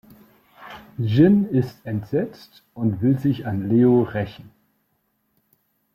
[0.97, 4.49] Jin ist entsetzt und will sich an Leo rächen.